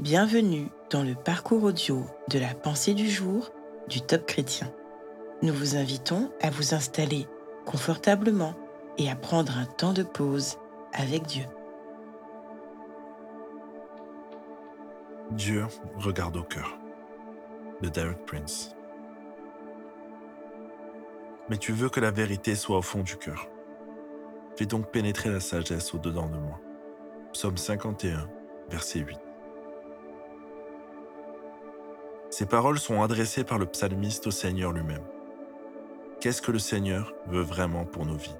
[0.00, 3.50] Bienvenue dans le parcours audio de la pensée du jour
[3.86, 4.72] du Top Chrétien.
[5.42, 7.28] Nous vous invitons à vous installer
[7.66, 8.54] confortablement
[8.96, 10.56] et à prendre un temps de pause
[10.94, 11.44] avec Dieu.
[15.32, 15.66] Dieu
[15.98, 16.78] regarde au cœur
[17.82, 18.74] de Derek Prince.
[21.50, 23.50] Mais tu veux que la vérité soit au fond du cœur.
[24.56, 26.58] Fais donc pénétrer la sagesse au-dedans de moi.
[27.34, 28.30] Psaume 51,
[28.70, 29.29] verset 8.
[32.30, 35.02] Ces paroles sont adressées par le psalmiste au Seigneur lui-même.
[36.20, 38.36] Qu'est-ce que le Seigneur veut vraiment pour nos vies?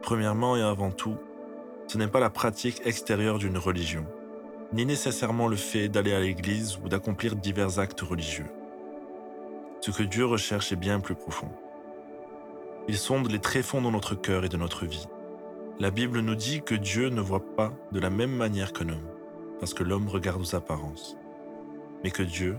[0.00, 1.18] Premièrement et avant tout,
[1.86, 4.06] ce n'est pas la pratique extérieure d'une religion,
[4.72, 8.46] ni nécessairement le fait d'aller à l'église ou d'accomplir divers actes religieux.
[9.82, 11.50] Ce que Dieu recherche est bien plus profond.
[12.88, 15.08] Il sonde les tréfonds de notre cœur et de notre vie.
[15.78, 19.08] La Bible nous dit que Dieu ne voit pas de la même manière qu'un homme,
[19.60, 21.18] parce que l'homme regarde aux apparences,
[22.02, 22.56] mais que Dieu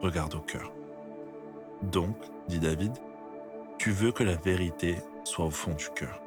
[0.00, 0.72] regarde au cœur.
[1.82, 2.16] Donc,
[2.48, 2.92] dit David,
[3.78, 6.20] tu veux que la vérité soit au fond du cœur.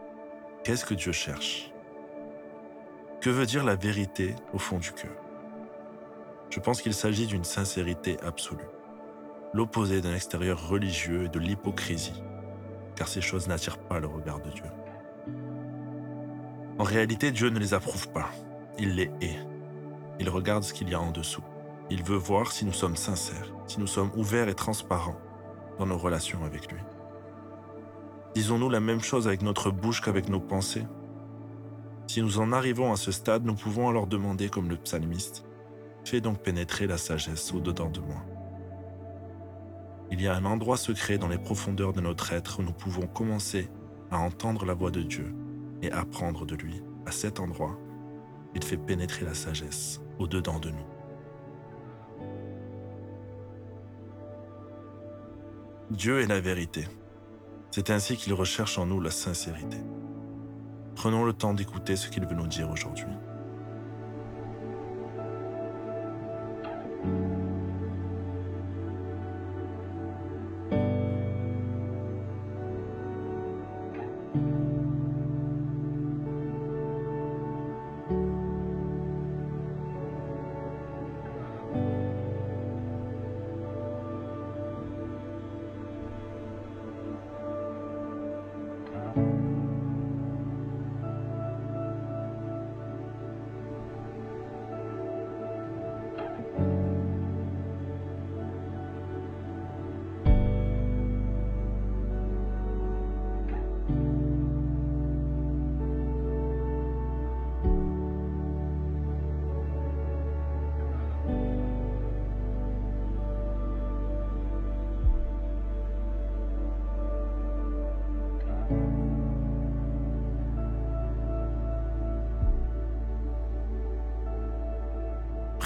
[0.64, 1.72] Qu'est-ce que Dieu cherche?
[3.20, 5.12] Que veut dire la vérité au fond du cœur?
[6.50, 8.68] Je pense qu'il s'agit d'une sincérité absolue,
[9.54, 12.24] l'opposé d'un extérieur religieux et de l'hypocrisie,
[12.96, 14.66] car ces choses n'attirent pas le regard de Dieu.
[16.78, 18.30] En réalité, Dieu ne les approuve pas,
[18.78, 19.40] il les hait.
[20.20, 21.44] Il regarde ce qu'il y a en dessous.
[21.92, 25.20] Il veut voir si nous sommes sincères, si nous sommes ouverts et transparents
[25.78, 26.80] dans nos relations avec lui.
[28.34, 30.86] Disons-nous la même chose avec notre bouche qu'avec nos pensées
[32.08, 35.44] Si nous en arrivons à ce stade, nous pouvons alors demander comme le psalmiste,
[36.06, 38.23] Fais donc pénétrer la sagesse au-dedans de moi.
[40.12, 43.06] Il y a un endroit secret dans les profondeurs de notre être où nous pouvons
[43.06, 43.69] commencer
[44.09, 45.36] à entendre la voix de Dieu
[45.81, 46.81] et apprendre de lui.
[47.06, 47.78] À cet endroit,
[48.56, 51.01] il fait pénétrer la sagesse au-dedans de nous.
[55.92, 56.88] Dieu est la vérité.
[57.70, 59.78] C'est ainsi qu'il recherche en nous la sincérité.
[60.96, 63.12] Prenons le temps d'écouter ce qu'il veut nous dire aujourd'hui.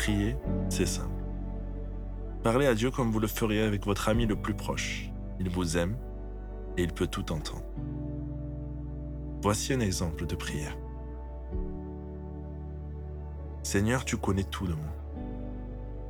[0.06, 0.36] Prier,
[0.70, 1.24] c'est simple.
[2.44, 5.10] Parlez à Dieu comme vous le feriez avec votre ami le plus proche.
[5.40, 5.98] Il vous aime
[6.78, 7.66] et il peut tout entendre.
[9.42, 10.78] Voici un exemple de prière.
[13.64, 14.94] Seigneur, tu connais tout de moi.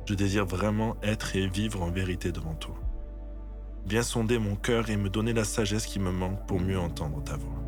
[0.04, 2.74] Je désire vraiment être et vivre en vérité devant toi.
[3.86, 7.24] Viens sonder mon cœur et me donner la sagesse qui me manque pour mieux entendre
[7.24, 7.65] ta voix.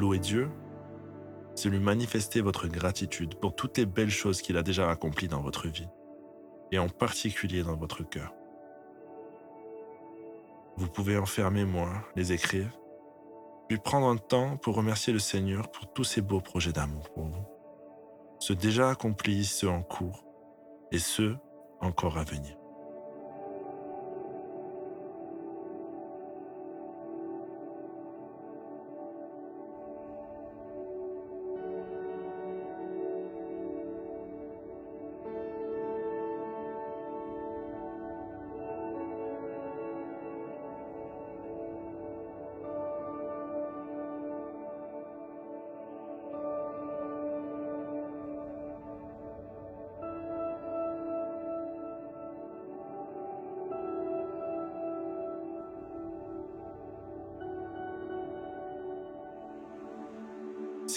[0.00, 0.50] Louer Dieu,
[1.54, 5.42] c'est lui manifester votre gratitude pour toutes les belles choses qu'il a déjà accomplies dans
[5.42, 5.90] votre vie,
[6.72, 8.32] et en particulier dans votre cœur.
[10.78, 12.70] Vous pouvez en faire mémoire, les écrire,
[13.68, 17.26] puis prendre un temps pour remercier le Seigneur pour tous ces beaux projets d'amour pour
[17.26, 17.44] vous,
[18.38, 20.24] ceux déjà accomplis, ceux en cours,
[20.92, 21.36] et ceux
[21.82, 22.59] encore à venir.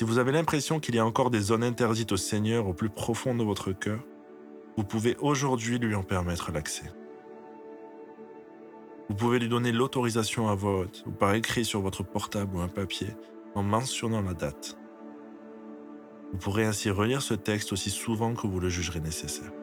[0.04, 2.90] Si vous avez l'impression qu'il y a encore des zones interdites au Seigneur au plus
[2.90, 4.02] profond de votre cœur,
[4.76, 6.92] vous pouvez aujourd'hui lui en permettre l'accès.
[9.08, 12.68] Vous pouvez lui donner l'autorisation à vote ou par écrit sur votre portable ou un
[12.68, 13.16] papier
[13.56, 14.78] en mentionnant la date.
[16.34, 19.54] Vous pourrez ainsi relire ce texte aussi souvent que vous le jugerez nécessaire.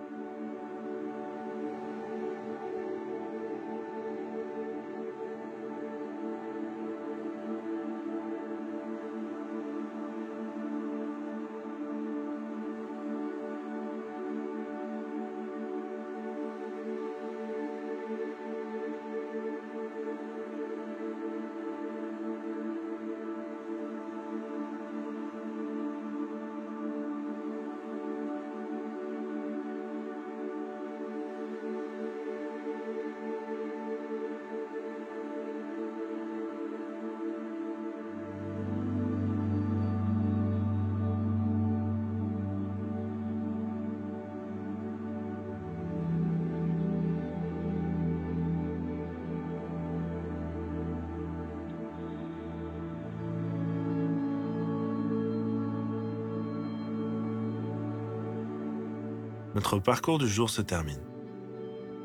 [59.61, 61.03] Notre parcours du jour se termine.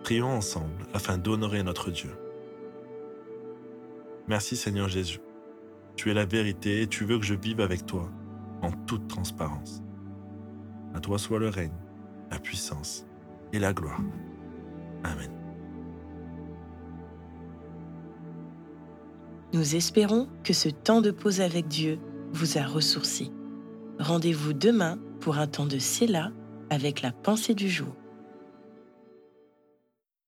[0.04, 2.12] Prions ensemble afin d'honorer notre Dieu.
[4.28, 5.22] Merci Seigneur Jésus.
[5.96, 8.12] Tu es la vérité et tu veux que je vive avec toi
[8.62, 9.82] en toute transparence.
[10.94, 11.72] À toi soit le règne,
[12.30, 13.06] la puissance
[13.54, 14.02] et la gloire.
[15.06, 15.32] Amen.
[19.54, 22.00] Nous espérons que ce temps de pause avec Dieu
[22.34, 23.32] vous a ressourci.
[23.98, 26.34] Rendez-vous demain pour un temps de Séla
[26.70, 27.96] avec la pensée du jour.